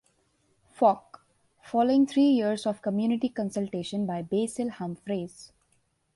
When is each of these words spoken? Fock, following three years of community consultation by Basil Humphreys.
Fock, 0.71 1.27
following 1.61 2.07
three 2.07 2.25
years 2.31 2.65
of 2.65 2.81
community 2.81 3.29
consultation 3.29 4.07
by 4.07 4.23
Basil 4.23 4.71
Humphreys. 4.71 5.51